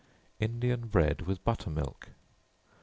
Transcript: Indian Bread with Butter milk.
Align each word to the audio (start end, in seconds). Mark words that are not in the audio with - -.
Indian 0.39 0.87
Bread 0.87 1.27
with 1.27 1.43
Butter 1.43 1.69
milk. 1.69 2.09